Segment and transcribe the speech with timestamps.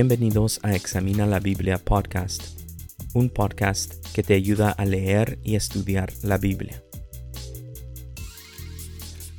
[0.00, 2.40] Bienvenidos a Examina la Biblia Podcast,
[3.14, 6.84] un podcast que te ayuda a leer y estudiar la Biblia.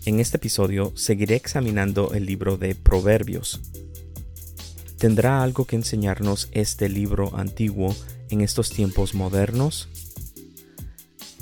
[0.04, 3.62] En este episodio seguiré examinando el libro de Proverbios.
[4.98, 7.96] ¿Tendrá algo que enseñarnos este libro antiguo
[8.30, 9.88] en estos tiempos modernos?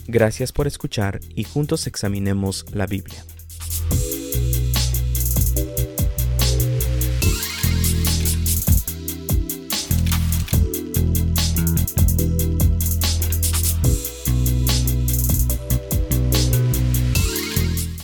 [0.08, 3.26] Gracias por escuchar y juntos examinemos la Biblia.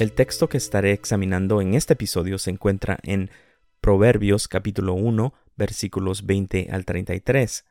[0.04, 3.32] El texto que estaré examinando en este episodio se encuentra en
[3.80, 7.64] Proverbios capítulo 1 versículos 20 al 33.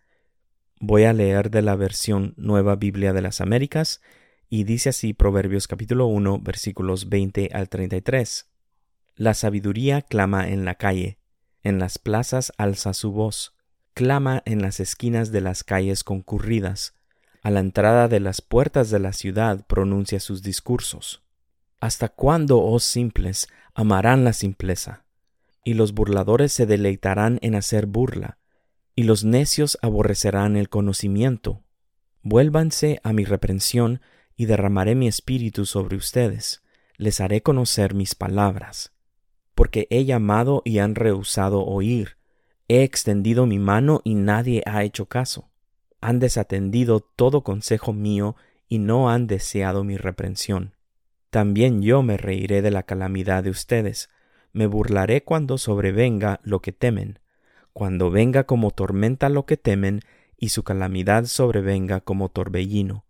[0.80, 4.01] Voy a leer de la versión Nueva Biblia de las Américas
[4.48, 8.51] y dice así Proverbios capítulo 1 versículos 20 al 33.
[9.14, 11.18] La sabiduría clama en la calle,
[11.62, 13.54] en las plazas alza su voz,
[13.92, 16.95] clama en las esquinas de las calles concurridas,
[17.42, 21.21] a la entrada de las puertas de la ciudad pronuncia sus discursos.
[21.83, 25.05] ¿Hasta cuándo, oh simples, amarán la simpleza?
[25.65, 28.38] Y los burladores se deleitarán en hacer burla,
[28.95, 31.65] y los necios aborrecerán el conocimiento.
[32.23, 34.01] Vuélvanse a mi reprensión,
[34.37, 36.63] y derramaré mi espíritu sobre ustedes,
[36.99, 38.93] les haré conocer mis palabras.
[39.57, 42.16] Porque he llamado y han rehusado oír,
[42.69, 45.51] he extendido mi mano y nadie ha hecho caso.
[46.01, 48.37] Han desatendido todo consejo mío
[48.69, 50.75] y no han deseado mi reprensión.
[51.33, 54.11] También yo me reiré de la calamidad de ustedes,
[54.52, 57.21] me burlaré cuando sobrevenga lo que temen,
[57.73, 60.03] cuando venga como tormenta lo que temen,
[60.37, 63.07] y su calamidad sobrevenga como torbellino,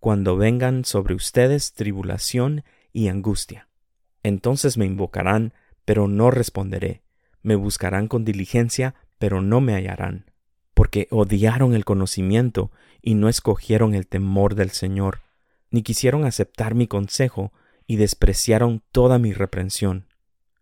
[0.00, 2.64] cuando vengan sobre ustedes tribulación
[2.94, 3.68] y angustia.
[4.22, 5.52] Entonces me invocarán,
[5.84, 7.02] pero no responderé,
[7.42, 10.30] me buscarán con diligencia, pero no me hallarán,
[10.72, 15.18] porque odiaron el conocimiento y no escogieron el temor del Señor
[15.70, 17.52] ni quisieron aceptar mi consejo,
[17.88, 20.06] y despreciaron toda mi reprensión.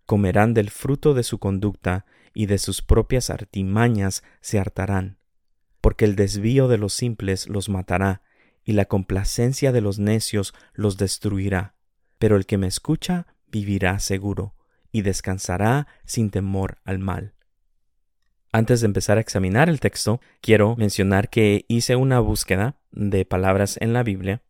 [0.07, 5.19] Comerán del fruto de su conducta, y de sus propias artimañas se hartarán.
[5.81, 8.23] Porque el desvío de los simples los matará,
[8.63, 11.75] y la complacencia de los necios los destruirá.
[12.19, 14.55] Pero el que me escucha vivirá seguro,
[14.93, 17.35] y descansará sin temor al mal.
[18.53, 23.79] Antes de empezar a examinar el texto, quiero mencionar que hice una búsqueda de palabras
[23.81, 24.43] en la Biblia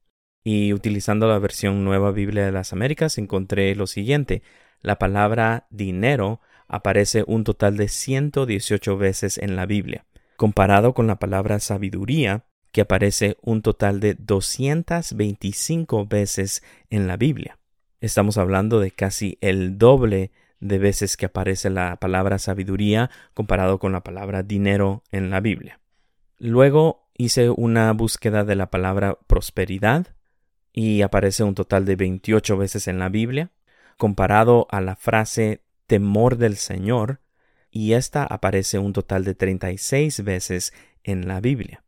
[0.47, 4.45] y utilizando la versión Nueva Biblia de las Américas encontré lo siguiente.
[4.81, 10.05] La palabra dinero aparece un total de 118 veces en la Biblia,
[10.37, 17.59] comparado con la palabra sabiduría, que aparece un total de 225 veces en la Biblia.
[18.01, 20.31] Estamos hablando de casi el doble
[20.61, 25.81] de veces que aparece la palabra sabiduría comparado con la palabra dinero en la Biblia.
[26.39, 30.16] Luego hice una búsqueda de la palabra prosperidad
[30.77, 33.51] y aparece un total de 28 veces en la Biblia,
[33.97, 37.21] comparado a la frase temor del Señor,
[37.71, 41.83] y esta aparece un total de 36 veces en la Biblia.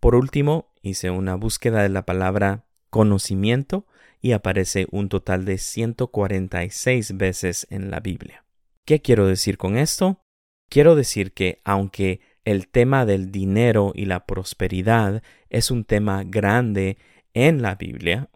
[0.00, 3.86] Por último, hice una búsqueda de la palabra conocimiento
[4.20, 8.44] y aparece un total de 146 veces en la Biblia.
[8.84, 10.20] ¿Qué quiero decir con esto?
[10.68, 16.96] Quiero decir que aunque el tema del dinero y la prosperidad es un tema grande
[17.34, 18.28] en la Biblia,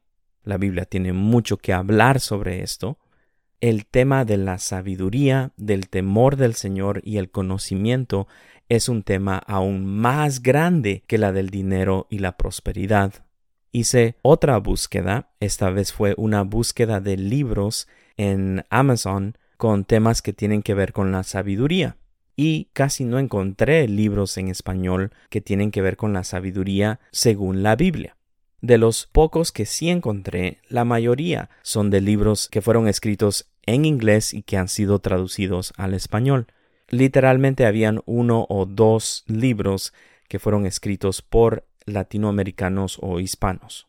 [0.45, 2.99] la Biblia tiene mucho que hablar sobre esto,
[3.61, 8.29] el tema de la sabiduría, del temor del Señor y el conocimiento
[8.69, 13.25] es un tema aún más grande que la del dinero y la prosperidad.
[13.73, 20.33] Hice otra búsqueda, esta vez fue una búsqueda de libros en Amazon con temas que
[20.33, 21.97] tienen que ver con la sabiduría.
[22.37, 27.63] Y casi no encontré libros en español que tienen que ver con la sabiduría según
[27.63, 28.17] la Biblia.
[28.65, 33.85] De los pocos que sí encontré, la mayoría son de libros que fueron escritos en
[33.85, 36.47] inglés y que han sido traducidos al español.
[36.89, 39.93] Literalmente habían uno o dos libros
[40.29, 43.87] que fueron escritos por latinoamericanos o hispanos.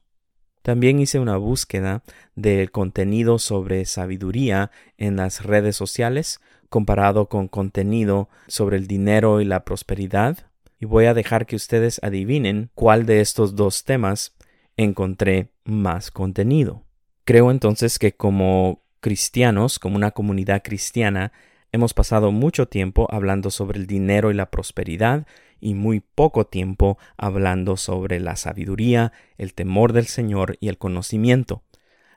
[0.61, 2.03] También hice una búsqueda
[2.35, 9.45] del contenido sobre sabiduría en las redes sociales comparado con contenido sobre el dinero y
[9.45, 10.37] la prosperidad
[10.81, 14.35] y voy a dejar que ustedes adivinen cuál de estos dos temas
[14.77, 16.83] encontré más contenido.
[17.23, 21.31] Creo entonces que como cristianos, como una comunidad cristiana,
[21.71, 25.25] hemos pasado mucho tiempo hablando sobre el dinero y la prosperidad
[25.59, 31.63] y muy poco tiempo hablando sobre la sabiduría, el temor del Señor y el conocimiento.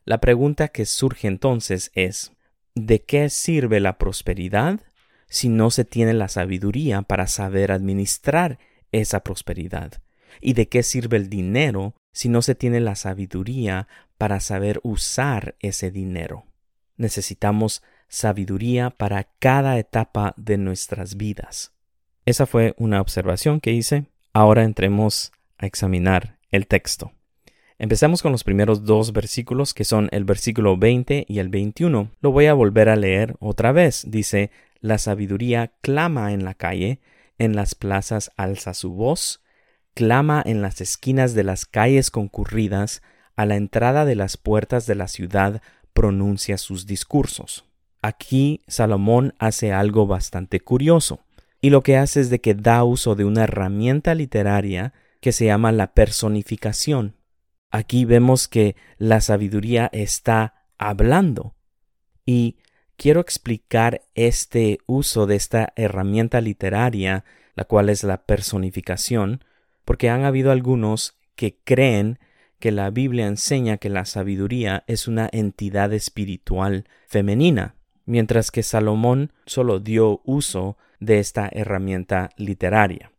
[0.04, 2.32] La pregunta que surge entonces es
[2.74, 4.80] ¿de qué sirve la prosperidad
[5.28, 8.58] si no se tiene la sabiduría para saber administrar
[8.92, 10.02] esa prosperidad?
[10.40, 13.86] ¿Y de qué sirve el dinero si no se tiene la sabiduría
[14.16, 16.46] para saber usar ese dinero?
[16.96, 21.70] Necesitamos sabiduría para cada etapa de nuestras vidas.
[22.26, 24.06] Esa fue una observación que hice.
[24.32, 27.12] Ahora entremos a examinar el texto.
[27.78, 32.10] Empecemos con los primeros dos versículos que son el versículo 20 y el 21.
[32.20, 34.02] Lo voy a volver a leer otra vez.
[34.08, 34.50] Dice,
[34.80, 36.98] la sabiduría clama en la calle,
[37.38, 39.40] en las plazas alza su voz,
[39.98, 43.02] clama en las esquinas de las calles concurridas,
[43.34, 45.60] a la entrada de las puertas de la ciudad
[45.92, 47.64] pronuncia sus discursos.
[48.00, 51.18] Aquí Salomón hace algo bastante curioso,
[51.60, 55.46] y lo que hace es de que da uso de una herramienta literaria que se
[55.46, 57.16] llama la personificación.
[57.72, 61.56] Aquí vemos que la sabiduría está hablando.
[62.24, 62.58] Y
[62.96, 67.24] quiero explicar este uso de esta herramienta literaria,
[67.56, 69.42] la cual es la personificación,
[69.88, 72.18] porque han habido algunos que creen
[72.58, 77.74] que la Biblia enseña que la sabiduría es una entidad espiritual femenina
[78.04, 83.12] mientras que Salomón solo dio uso de esta herramienta literaria.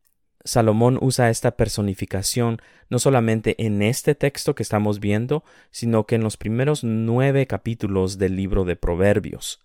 [0.44, 6.22] Salomón usa esta personificación no solamente en este texto que estamos viendo, sino que en
[6.22, 9.60] los primeros nueve capítulos del libro de Proverbios.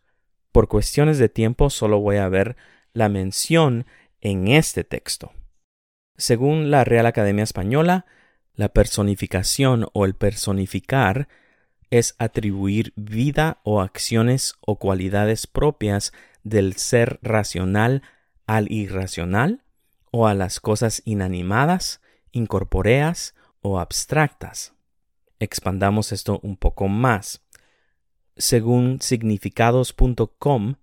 [0.52, 2.56] Por cuestiones de tiempo solo voy a ver
[2.94, 3.84] la mención
[4.22, 5.32] en este texto.
[6.16, 8.06] Según la Real Academia Española,
[8.54, 11.28] la personificación o el personificar
[11.90, 16.12] es atribuir vida o acciones o cualidades propias
[16.44, 18.02] del ser racional
[18.46, 19.64] al irracional
[20.10, 22.00] o a las cosas inanimadas,
[22.30, 24.74] incorpóreas o abstractas.
[25.40, 27.42] Expandamos esto un poco más.
[28.36, 30.76] Según significados.com,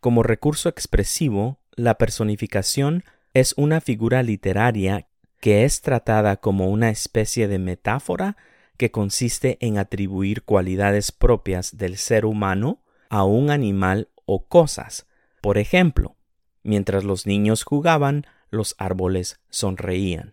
[0.00, 3.04] como recurso expresivo, la personificación
[3.38, 5.08] es una figura literaria
[5.40, 8.36] que es tratada como una especie de metáfora
[8.76, 15.06] que consiste en atribuir cualidades propias del ser humano a un animal o cosas.
[15.40, 16.16] Por ejemplo,
[16.62, 20.32] mientras los niños jugaban, los árboles sonreían.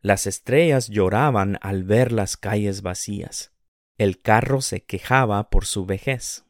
[0.00, 3.52] Las estrellas lloraban al ver las calles vacías.
[3.98, 6.44] El carro se quejaba por su vejez.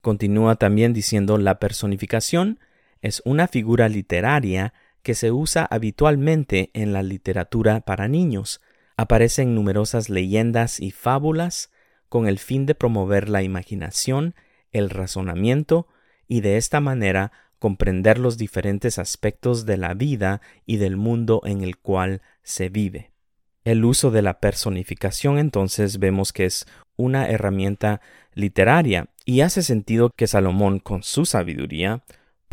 [0.00, 2.60] Continúa también diciendo la personificación
[3.00, 4.72] es una figura literaria
[5.02, 8.60] que se usa habitualmente en la literatura para niños
[8.96, 11.70] aparecen numerosas leyendas y fábulas
[12.08, 14.34] con el fin de promover la imaginación,
[14.70, 15.88] el razonamiento
[16.28, 21.62] y de esta manera comprender los diferentes aspectos de la vida y del mundo en
[21.62, 23.12] el cual se vive.
[23.64, 26.66] El uso de la personificación entonces vemos que es
[26.96, 28.00] una herramienta
[28.34, 32.02] literaria y hace sentido que Salomón con su sabiduría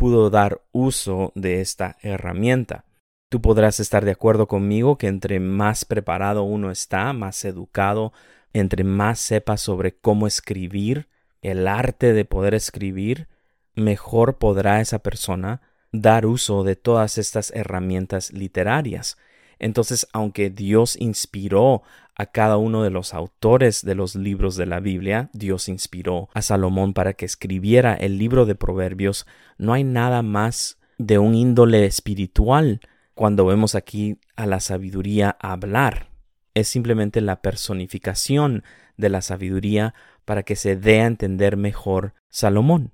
[0.00, 2.86] pudo dar uso de esta herramienta.
[3.28, 8.14] Tú podrás estar de acuerdo conmigo que entre más preparado uno está, más educado,
[8.54, 11.10] entre más sepa sobre cómo escribir,
[11.42, 13.28] el arte de poder escribir,
[13.74, 15.60] mejor podrá esa persona
[15.92, 19.18] dar uso de todas estas herramientas literarias.
[19.60, 21.82] Entonces, aunque Dios inspiró
[22.16, 26.42] a cada uno de los autores de los libros de la Biblia, Dios inspiró a
[26.42, 29.26] Salomón para que escribiera el libro de Proverbios,
[29.58, 32.80] no hay nada más de un índole espiritual
[33.14, 36.10] cuando vemos aquí a la sabiduría hablar.
[36.54, 38.64] Es simplemente la personificación
[38.96, 42.92] de la sabiduría para que se dé a entender mejor Salomón.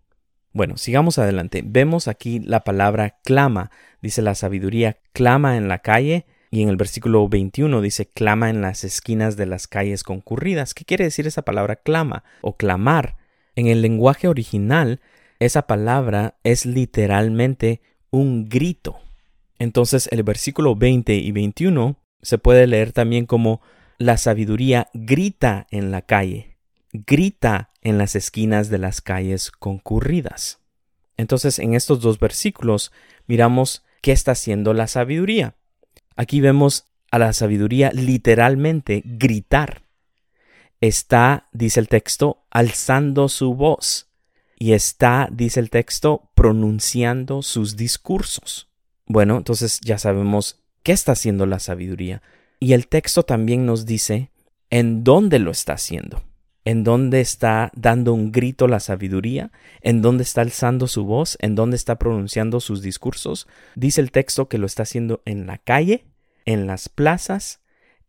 [0.53, 1.63] Bueno, sigamos adelante.
[1.65, 3.71] Vemos aquí la palabra clama.
[4.01, 8.61] Dice la sabiduría clama en la calle y en el versículo 21 dice clama en
[8.61, 10.75] las esquinas de las calles concurridas.
[10.75, 13.17] ¿Qué quiere decir esa palabra clama o clamar?
[13.57, 15.01] En el lenguaje original,
[15.39, 18.99] esa palabra es literalmente un grito.
[19.59, 23.61] Entonces el versículo 20 y 21 se puede leer también como
[23.99, 26.57] la sabiduría grita en la calle,
[26.93, 30.61] grita en las esquinas de las calles concurridas.
[31.17, 32.93] Entonces en estos dos versículos
[33.27, 35.57] miramos qué está haciendo la sabiduría.
[36.17, 39.83] Aquí vemos a la sabiduría literalmente gritar.
[40.81, 44.09] Está, dice el texto, alzando su voz
[44.59, 48.69] y está, dice el texto, pronunciando sus discursos.
[49.07, 52.23] Bueno, entonces ya sabemos qué está haciendo la sabiduría.
[52.59, 54.31] Y el texto también nos dice
[54.71, 56.23] en dónde lo está haciendo,
[56.67, 61.55] en dónde está dando un grito la sabiduría, en dónde está alzando su voz, en
[61.55, 63.47] dónde está pronunciando sus discursos.
[63.77, 66.07] Dice el texto que lo está haciendo en la calle,
[66.45, 67.61] en las plazas,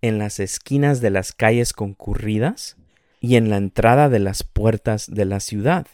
[0.01, 2.77] en las esquinas de las calles concurridas
[3.21, 5.85] y en la entrada de las puertas de la ciudad.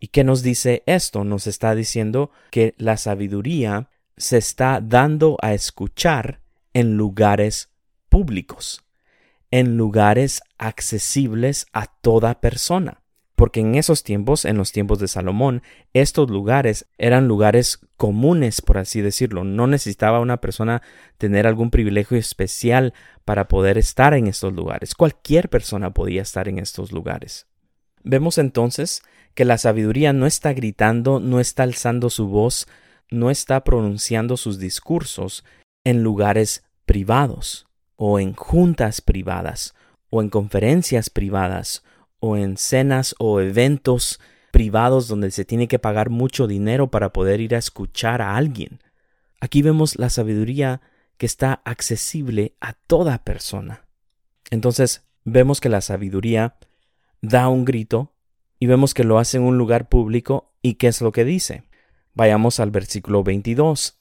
[0.00, 1.22] ¿Y qué nos dice esto?
[1.22, 6.40] Nos está diciendo que la sabiduría se está dando a escuchar
[6.72, 7.68] en lugares
[8.08, 8.85] públicos,
[9.56, 13.00] en lugares accesibles a toda persona.
[13.36, 15.62] Porque en esos tiempos, en los tiempos de Salomón,
[15.94, 19.44] estos lugares eran lugares comunes, por así decirlo.
[19.44, 20.82] No necesitaba una persona
[21.16, 22.92] tener algún privilegio especial
[23.24, 24.94] para poder estar en estos lugares.
[24.94, 27.46] Cualquier persona podía estar en estos lugares.
[28.04, 29.02] Vemos entonces
[29.34, 32.68] que la sabiduría no está gritando, no está alzando su voz,
[33.10, 35.46] no está pronunciando sus discursos
[35.82, 37.65] en lugares privados,
[37.96, 39.74] o en juntas privadas,
[40.10, 41.82] o en conferencias privadas,
[42.20, 47.40] o en cenas o eventos privados donde se tiene que pagar mucho dinero para poder
[47.40, 48.80] ir a escuchar a alguien.
[49.40, 50.80] Aquí vemos la sabiduría
[51.18, 53.86] que está accesible a toda persona.
[54.50, 56.56] Entonces, vemos que la sabiduría
[57.20, 58.14] da un grito
[58.58, 61.64] y vemos que lo hace en un lugar público y qué es lo que dice.
[62.14, 63.98] Vayamos al versículo 22.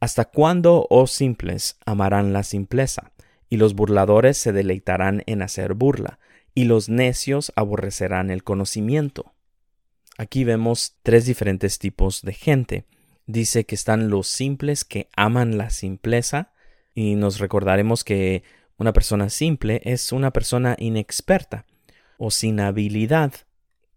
[0.00, 3.12] ¿Hasta cuándo, oh simples, amarán la simpleza?
[3.50, 6.18] Y los burladores se deleitarán en hacer burla,
[6.54, 9.34] y los necios aborrecerán el conocimiento.
[10.16, 12.84] Aquí vemos tres diferentes tipos de gente.
[13.26, 16.52] Dice que están los simples que aman la simpleza,
[16.94, 18.42] y nos recordaremos que
[18.76, 21.66] una persona simple es una persona inexperta
[22.16, 23.32] o sin habilidad.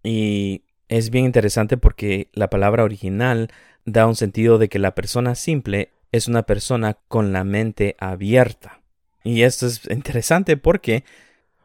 [0.03, 3.50] Y es bien interesante porque la palabra original
[3.86, 8.83] da un sentido de que la persona simple es una persona con la mente abierta.
[9.24, 11.06] Y esto es interesante porque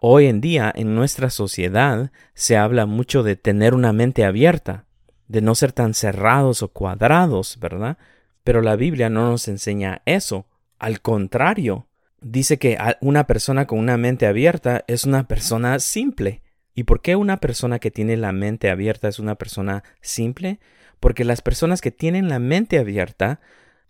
[0.00, 4.86] hoy en día en nuestra sociedad se habla mucho de tener una mente abierta,
[5.26, 7.98] de no ser tan cerrados o cuadrados, ¿verdad?
[8.44, 10.46] Pero la Biblia no nos enseña eso.
[10.78, 11.88] Al contrario,
[12.20, 16.42] dice que una persona con una mente abierta es una persona simple.
[16.74, 20.60] ¿Y por qué una persona que tiene la mente abierta es una persona simple?
[21.00, 23.40] Porque las personas que tienen la mente abierta,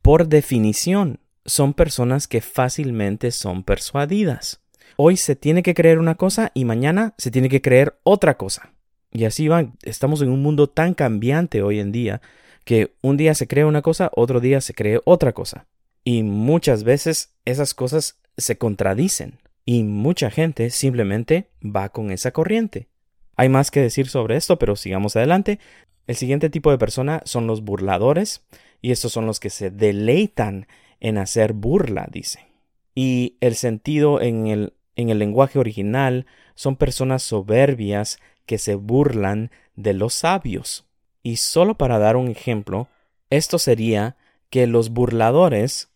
[0.00, 4.60] por definición, son personas que fácilmente son persuadidas.
[4.96, 8.72] Hoy se tiene que creer una cosa y mañana se tiene que creer otra cosa.
[9.10, 9.74] Y así van.
[9.82, 12.20] Estamos en un mundo tan cambiante hoy en día
[12.64, 15.66] que un día se cree una cosa, otro día se cree otra cosa.
[16.04, 22.88] Y muchas veces esas cosas se contradicen y mucha gente simplemente va con esa corriente.
[23.36, 25.58] Hay más que decir sobre esto, pero sigamos adelante.
[26.06, 28.42] El siguiente tipo de persona son los burladores,
[28.80, 30.66] y estos son los que se deleitan
[31.00, 32.48] en hacer burla, dice.
[32.94, 39.50] Y el sentido en el, en el lenguaje original son personas soberbias que se burlan
[39.76, 40.86] de los sabios.
[41.22, 42.88] Y solo para dar un ejemplo,
[43.30, 44.16] esto sería
[44.50, 45.90] que los burladores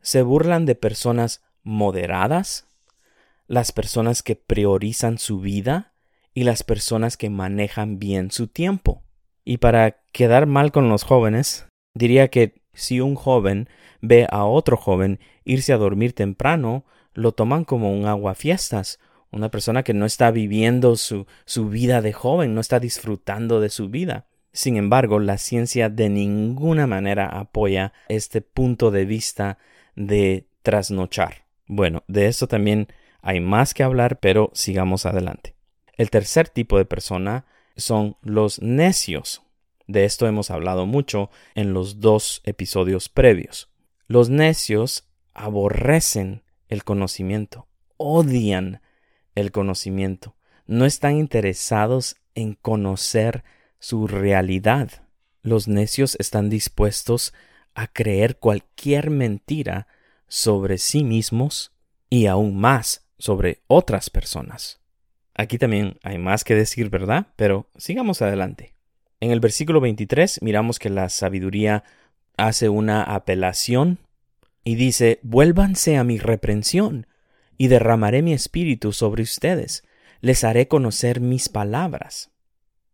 [0.00, 2.66] se burlan de personas moderadas,
[3.46, 5.92] las personas que priorizan su vida
[6.34, 9.02] y las personas que manejan bien su tiempo.
[9.44, 13.68] Y para quedar mal con los jóvenes, diría que si un joven
[14.02, 18.98] ve a otro joven irse a dormir temprano, lo toman como un aguafiestas,
[19.30, 23.70] una persona que no está viviendo su, su vida de joven, no está disfrutando de
[23.70, 24.26] su vida.
[24.52, 29.56] Sin embargo, la ciencia de ninguna manera apoya este punto de vista
[29.96, 31.46] de trasnochar.
[31.66, 32.88] Bueno, de eso también
[33.22, 35.54] hay más que hablar, pero sigamos adelante.
[35.96, 39.42] El tercer tipo de persona son los necios.
[39.86, 43.71] De esto hemos hablado mucho en los dos episodios previos.
[44.12, 47.66] Los necios aborrecen el conocimiento,
[47.96, 48.82] odian
[49.34, 53.42] el conocimiento, no están interesados en conocer
[53.78, 54.90] su realidad.
[55.40, 57.32] Los necios están dispuestos
[57.72, 59.86] a creer cualquier mentira
[60.28, 61.72] sobre sí mismos
[62.10, 64.82] y aún más sobre otras personas.
[65.32, 67.28] Aquí también hay más que decir, ¿verdad?
[67.36, 68.74] Pero sigamos adelante.
[69.20, 71.84] En el versículo 23 miramos que la sabiduría
[72.36, 73.98] hace una apelación
[74.64, 77.06] y dice, vuélvanse a mi reprensión
[77.58, 79.84] y derramaré mi espíritu sobre ustedes,
[80.20, 82.30] les haré conocer mis palabras.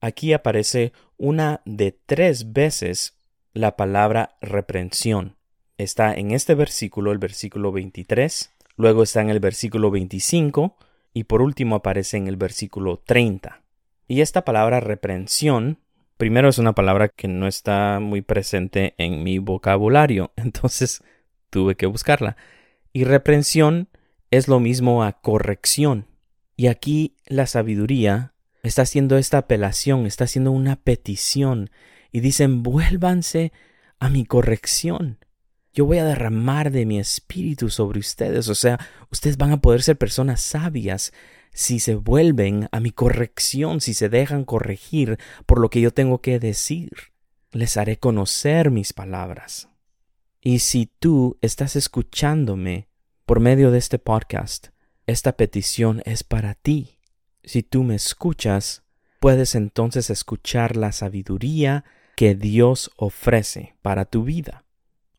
[0.00, 3.18] Aquí aparece una de tres veces
[3.52, 5.37] la palabra reprensión.
[5.76, 10.76] Está en este versículo, el versículo 23, luego está en el versículo 25
[11.12, 13.62] y por último aparece en el versículo 30.
[14.07, 15.78] Y esta palabra reprensión,
[16.18, 21.02] primero es una palabra que no está muy presente en mi vocabulario, entonces
[21.48, 22.37] tuve que buscarla.
[22.92, 23.88] Y reprensión
[24.30, 26.06] es lo mismo a corrección.
[26.56, 31.70] Y aquí la sabiduría está haciendo esta apelación, está haciendo una petición
[32.12, 33.52] y dicen vuélvanse
[33.98, 35.18] a mi corrección
[35.78, 38.48] yo voy a derramar de mi espíritu sobre ustedes.
[38.48, 38.80] O sea,
[39.12, 41.12] ustedes van a poder ser personas sabias
[41.58, 46.20] si se vuelven a mi corrección, si se dejan corregir por lo que yo tengo
[46.20, 46.92] que decir.
[47.50, 49.68] Les haré conocer mis palabras.
[50.40, 52.86] Y si tú estás escuchándome
[53.26, 54.68] por medio de este podcast,
[55.08, 57.00] esta petición es para ti.
[57.42, 58.84] Si tú me escuchas,
[59.18, 61.84] puedes entonces escuchar la sabiduría
[62.14, 64.64] que Dios ofrece para tu vida.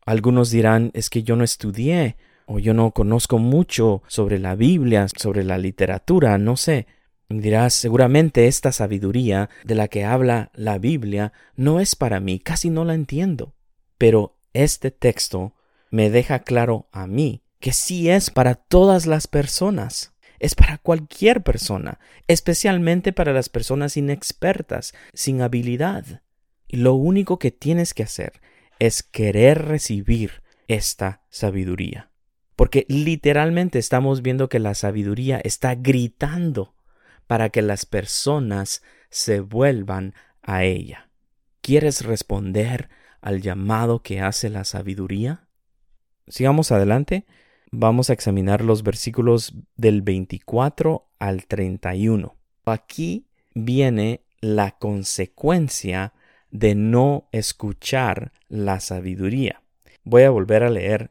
[0.06, 2.16] Algunos dirán, es que yo no estudié
[2.52, 6.88] o yo no conozco mucho sobre la Biblia, sobre la literatura, no sé.
[7.28, 12.68] dirás, seguramente esta sabiduría de la que habla la Biblia no es para mí, casi
[12.68, 13.54] no la entiendo.
[13.98, 15.54] Pero este texto
[15.92, 20.12] me deja claro a mí que sí es para todas las personas.
[20.40, 26.22] Es para cualquier persona, especialmente para las personas inexpertas, sin habilidad.
[26.66, 28.40] Y lo único que tienes que hacer
[28.80, 32.09] es querer recibir esta sabiduría.
[32.60, 36.74] Porque literalmente estamos viendo que la sabiduría está gritando
[37.26, 40.12] para que las personas se vuelvan
[40.42, 41.08] a ella.
[41.62, 42.90] ¿Quieres responder
[43.22, 45.48] al llamado que hace la sabiduría?
[46.28, 47.24] Sigamos adelante.
[47.70, 52.36] Vamos a examinar los versículos del 24 al 31.
[52.66, 56.12] Aquí viene la consecuencia
[56.50, 59.62] de no escuchar la sabiduría.
[60.04, 61.10] Voy a volver a leer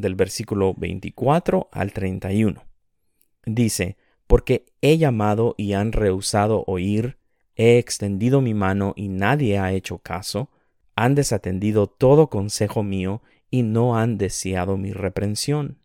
[0.00, 2.62] del versículo 24 al 31.
[3.44, 7.18] Dice, porque he llamado y han rehusado oír,
[7.56, 10.50] he extendido mi mano y nadie ha hecho caso,
[10.94, 15.78] han desatendido todo consejo mío y no han deseado mi reprensión.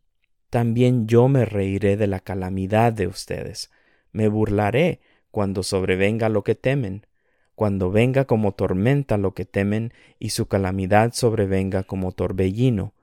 [0.50, 3.72] También yo me reiré de la calamidad de ustedes,
[4.12, 5.00] me burlaré
[5.32, 7.08] cuando sobrevenga lo que temen,
[7.56, 12.94] cuando venga como tormenta lo que temen y su calamidad sobrevenga como torbellino,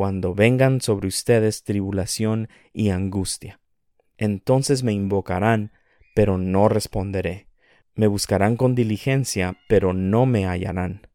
[0.00, 3.60] cuando vengan sobre ustedes tribulación y angustia.
[4.16, 5.72] Entonces me invocarán,
[6.14, 7.48] pero no responderé.
[7.94, 11.06] Me buscarán con diligencia, pero no me hallarán,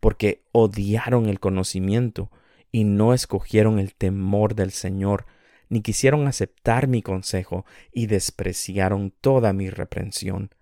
[0.00, 2.30] porque odiaron el conocimiento
[2.72, 5.26] y no escogieron el temor del Señor,
[5.68, 10.54] ni quisieron aceptar mi consejo y despreciaron toda mi reprensión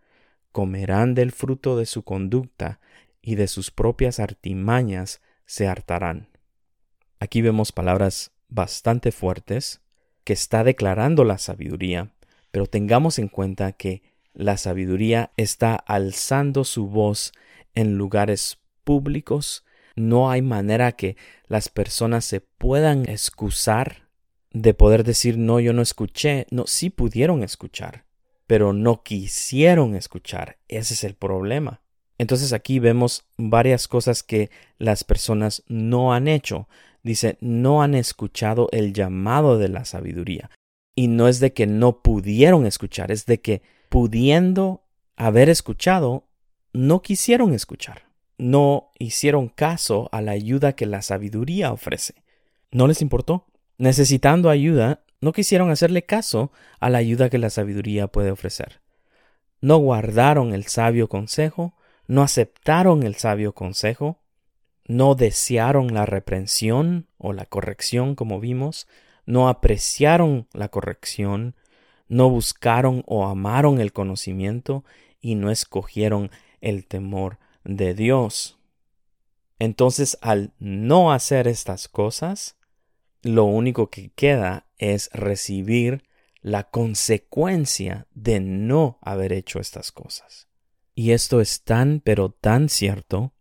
[0.51, 2.81] comerán del fruto de su conducta
[3.23, 6.38] y de sus propias artimañas se hartarán.
[7.21, 9.81] Aquí vemos palabras bastante fuertes
[10.25, 12.13] que está declarando la sabiduría,
[12.51, 14.03] pero tengamos en cuenta que
[14.35, 17.33] la sabiduría está alzando su voz
[17.75, 19.65] en lugares públicos,
[19.97, 24.09] no hay manera que las personas se puedan excusar
[24.53, 28.05] de poder decir no, yo no escuché, no, sí pudieron escuchar,
[28.47, 30.59] pero no quisieron escuchar.
[30.69, 31.83] Ese es el problema.
[32.17, 36.69] Entonces aquí vemos varias cosas que las personas no han hecho.
[37.03, 40.51] Dice, no han escuchado el llamado de la sabiduría.
[40.95, 44.83] Y no es de que no pudieron escuchar, es de que pudiendo
[45.17, 46.25] haber escuchado,
[46.73, 48.09] no quisieron escuchar.
[48.37, 52.15] No hicieron caso a la ayuda que la sabiduría ofrece.
[52.71, 53.47] No les importó.
[53.79, 58.81] Necesitando ayuda, no quisieron hacerle caso a la ayuda que la sabiduría puede ofrecer.
[59.61, 61.75] No guardaron el sabio consejo,
[62.07, 64.19] no aceptaron el sabio consejo,
[64.89, 68.89] no desearon la reprensión o la corrección como vimos,
[69.27, 71.55] no apreciaron la corrección,
[72.09, 74.85] no buscaron o amaron el conocimiento
[75.21, 78.59] y no escogieron el temor de Dios.
[79.59, 82.57] Entonces, al no hacer estas cosas,
[83.23, 86.05] lo único que queda es recibir
[86.41, 90.49] la consecuencia de no haber hecho estas cosas.
[90.95, 93.35] Y esto es tan pero tan cierto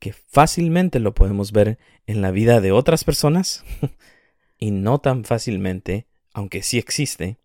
[0.00, 3.64] que fácilmente lo podemos ver en la vida de otras personas
[4.58, 7.38] y no tan fácilmente, aunque sí existe,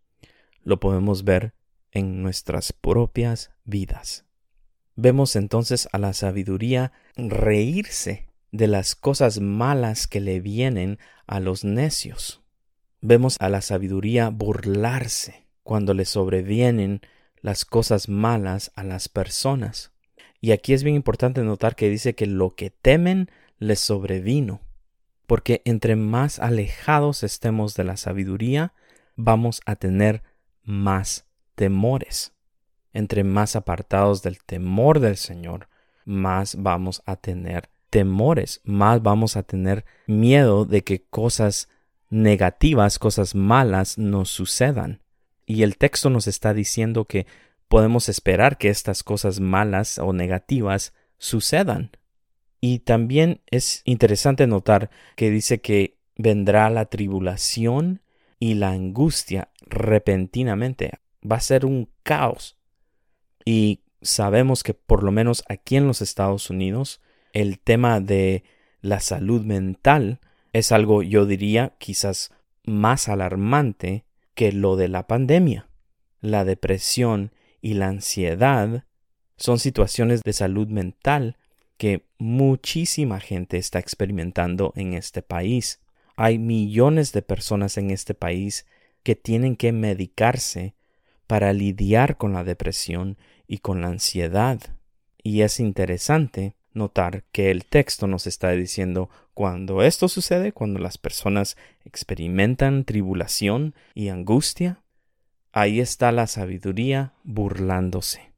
[0.63, 1.53] lo podemos ver
[1.91, 4.25] en nuestras propias vidas.
[4.95, 11.65] Vemos entonces a la sabiduría reírse de las cosas malas que le vienen a los
[11.65, 12.41] necios.
[13.01, 17.01] Vemos a la sabiduría burlarse cuando le sobrevienen
[17.41, 19.91] las cosas malas a las personas.
[20.41, 24.61] Y aquí es bien importante notar que dice que lo que temen les sobrevino,
[25.27, 28.73] porque entre más alejados estemos de la sabiduría,
[29.15, 30.23] vamos a tener
[30.63, 32.33] más temores.
[32.93, 35.67] Entre más apartados del temor del Señor,
[36.05, 41.69] más vamos a tener temores, más vamos a tener miedo de que cosas
[42.09, 45.01] negativas, cosas malas nos sucedan.
[45.45, 47.27] Y el texto nos está diciendo que
[47.67, 51.91] podemos esperar que estas cosas malas o negativas sucedan.
[52.61, 58.01] Y también es interesante notar que dice que vendrá la tribulación
[58.39, 60.99] y la angustia repentinamente.
[61.29, 62.57] va a ser un caos.
[63.45, 67.01] Y sabemos que por lo menos aquí en los Estados Unidos,
[67.33, 68.43] el tema de
[68.81, 70.19] la salud mental
[70.53, 72.31] es algo, yo diría, quizás
[72.63, 75.67] más alarmante que lo de la pandemia.
[76.21, 77.31] La depresión
[77.65, 78.83] y la ansiedad
[79.37, 81.35] son situaciones de salud mental
[81.77, 85.81] que muchísima gente está experimentando en este país.
[86.15, 88.67] Hay millones de personas en este país
[89.01, 90.75] que tienen que medicarse
[91.25, 94.59] para lidiar con la depresión y con la ansiedad.
[95.23, 100.99] Y es interesante notar que el texto nos está diciendo cuando esto sucede, cuando las
[100.99, 104.83] personas experimentan tribulación y angustia,
[105.55, 108.33] ahí está la sabiduría burlándose.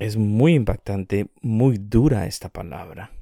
[0.00, 3.12] Es muy impactante, muy dura esta palabra.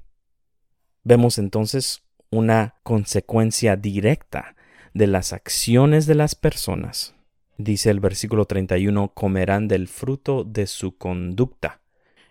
[1.04, 4.56] Vemos entonces una consecuencia directa
[4.94, 7.14] de las acciones de las personas.
[7.58, 11.82] Dice el versículo 31, comerán del fruto de su conducta.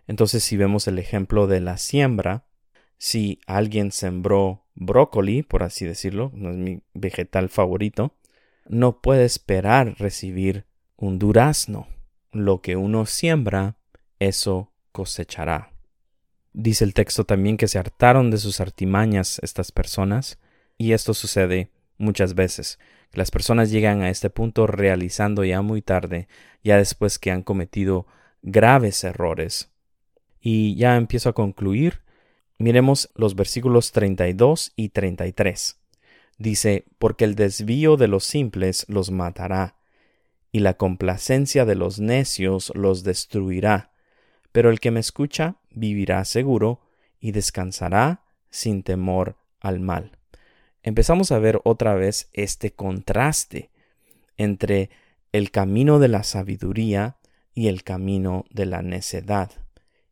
[0.08, 2.48] Entonces, si vemos el ejemplo de la siembra,
[2.98, 8.16] si alguien sembró brócoli, por así decirlo, no es mi vegetal favorito,
[8.68, 10.66] no puede esperar recibir
[10.98, 11.88] un durazno.
[12.32, 13.78] Lo que uno siembra,
[14.20, 15.72] eso cosechará.
[16.54, 20.40] Dice el texto también que se hartaron de sus artimañas estas personas,
[20.78, 22.80] y esto sucede muchas veces.
[23.14, 26.28] Las personas llegan a este punto realizando ya muy tarde,
[26.64, 28.08] ya después que han cometido
[28.42, 29.72] graves errores.
[30.42, 32.02] Y ya empiezo a concluir.
[32.58, 35.80] Miremos los versículos 32 y 33.
[36.38, 39.77] Dice, porque el desvío de los simples los matará,
[40.58, 43.92] y la complacencia de los necios los destruirá.
[44.52, 46.82] Pero el que me escucha vivirá seguro
[47.20, 50.18] y descansará sin temor al mal
[50.88, 53.72] empezamos a ver otra vez este contraste
[54.38, 54.90] entre
[55.34, 57.18] el camino de la sabiduría
[57.54, 59.52] y el camino de la necedad.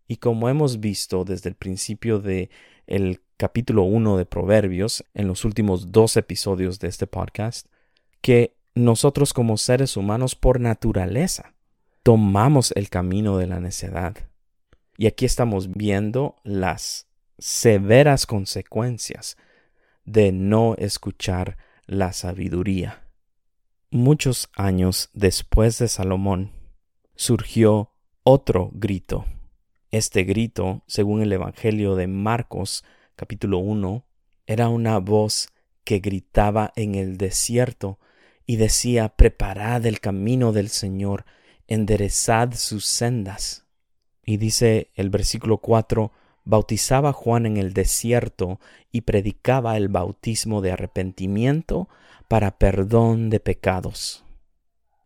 [0.06, 2.50] Y como hemos visto desde el principio de
[2.88, 7.68] el capítulo 1 de Proverbios, en los últimos dos episodios de este podcast,
[8.20, 11.54] que nosotros como seres humanos por naturaleza
[12.04, 14.16] tomamos el camino de la necedad.
[14.98, 17.08] Y aquí estamos viendo las
[17.40, 19.38] severas consecuencias
[20.04, 21.58] de no escuchar
[21.88, 23.02] la sabiduría.
[23.90, 26.52] Muchos años después de Salomón,
[27.16, 27.92] surgió
[28.24, 29.26] otro grito.
[29.90, 32.84] Este grito, según el Evangelio de Marcos
[33.16, 34.06] capítulo 1,
[34.48, 35.48] era una voz
[35.84, 38.00] que gritaba en el desierto
[38.46, 41.26] y decía, Preparad el camino del Señor,
[41.68, 43.66] enderezad sus sendas.
[44.24, 46.12] Y dice el versículo 4,
[46.44, 48.60] bautizaba Juan en el desierto
[48.92, 51.90] y predicaba el bautismo de arrepentimiento
[52.28, 54.24] para perdón de pecados.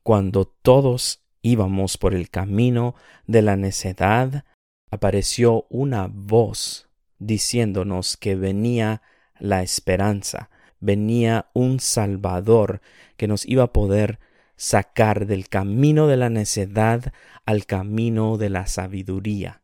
[0.03, 4.45] Cuando todos íbamos por el camino de la necedad,
[4.91, 9.01] apareció una voz diciéndonos que venía
[9.39, 12.81] la esperanza, venía un Salvador
[13.17, 14.19] que nos iba a poder
[14.55, 17.13] sacar del camino de la necedad
[17.45, 19.61] al camino de la sabiduría.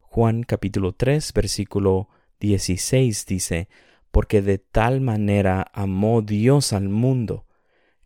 [0.00, 2.08] Juan capítulo 3 versículo
[2.40, 3.68] 16 dice,
[4.10, 7.46] porque de tal manera amó Dios al mundo,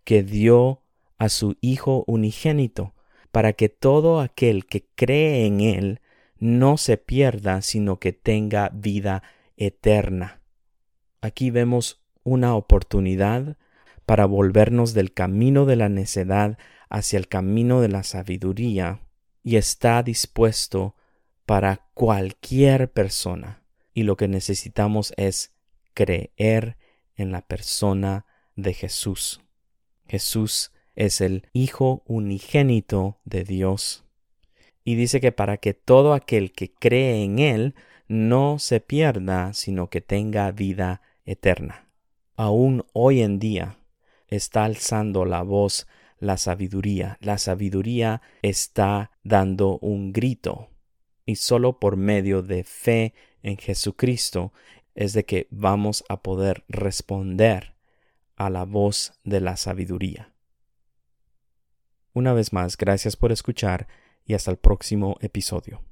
[0.05, 0.83] que dio
[1.18, 2.94] a su Hijo unigénito,
[3.31, 6.01] para que todo aquel que cree en Él
[6.38, 9.22] no se pierda, sino que tenga vida
[9.59, 10.40] eterna.
[11.20, 13.57] Aquí vemos una oportunidad
[14.07, 19.03] para volvernos del camino de la necedad hacia el camino de la sabiduría,
[19.43, 20.95] y está dispuesto
[21.47, 23.63] para cualquier persona.
[23.95, 25.55] Y lo que necesitamos es
[25.95, 26.77] creer
[27.17, 28.27] en la persona
[28.57, 29.41] de Jesús.
[30.07, 34.05] Jesús es el Hijo unigénito de Dios.
[34.85, 37.75] Y dice que para que todo aquel que cree en Él
[38.07, 41.88] no se pierda, sino que tenga vida eterna.
[42.38, 43.79] Aún hoy en día
[44.29, 45.88] está alzando la voz
[46.20, 47.18] la sabiduría.
[47.20, 50.70] La sabiduría está dando un grito
[51.27, 54.53] y solo por medio de fe en Jesucristo
[54.94, 57.74] es de que vamos a poder responder
[58.37, 60.33] a la voz de la sabiduría.
[62.12, 63.88] Una vez más, gracias por escuchar
[64.24, 65.88] y hasta el próximo episodio.